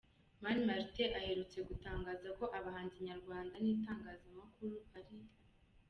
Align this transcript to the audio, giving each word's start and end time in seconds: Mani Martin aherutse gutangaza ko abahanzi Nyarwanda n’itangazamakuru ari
Mani 0.43 0.61
Martin 0.69 1.11
aherutse 1.19 1.57
gutangaza 1.69 2.27
ko 2.37 2.45
abahanzi 2.57 2.97
Nyarwanda 3.07 3.55
n’itangazamakuru 3.63 4.75
ari 4.97 5.17